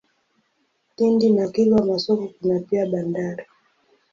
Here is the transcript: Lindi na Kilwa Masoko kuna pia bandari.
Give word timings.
Lindi 0.97 1.27
na 1.35 1.45
Kilwa 1.53 1.85
Masoko 1.85 2.27
kuna 2.27 2.59
pia 2.59 2.85
bandari. 2.85 3.45